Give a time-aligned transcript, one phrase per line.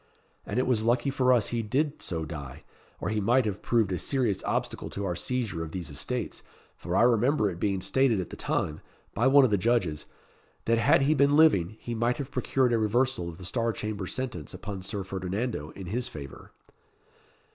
[0.47, 2.63] And it was lucky for us he did so die,
[2.99, 6.41] or he might have proved a serious obstacle to our seizure of these estates,
[6.75, 8.81] for I remember it being stated at the time,
[9.13, 10.07] by one of the judges,
[10.65, 14.07] that had he been living, he might have procured a reversal of the Star Chamber
[14.07, 16.51] sentence upon Sir Ferdinando in his favour."